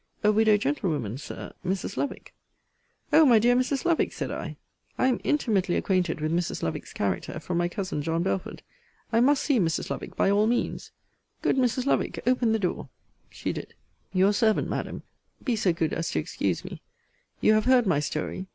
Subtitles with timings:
[0.23, 1.53] A widow gentlewoman, Sir.
[1.63, 1.95] Mrs.
[1.95, 2.33] Lovick.
[3.13, 3.85] O my dear Mrs.
[3.85, 4.11] Lovick!
[4.11, 4.57] said I.
[4.97, 6.63] I am intimately acquainted with Mrs.
[6.63, 8.63] Lovick's character, from my cousin John Belford.
[9.13, 9.91] I must see Mrs.
[9.91, 10.91] Lovick by all means.
[11.43, 11.85] Good Mrs.
[11.85, 12.89] Lovick, open the door.
[13.29, 13.75] She did.
[14.11, 15.03] Your servant, Madam.
[15.43, 16.81] Be so good as to excuse me.
[17.39, 18.47] You have heard my story.